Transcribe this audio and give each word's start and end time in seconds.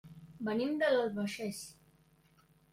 Venim 0.47 0.73
de 0.79 0.89
l'Albagés. 0.95 1.63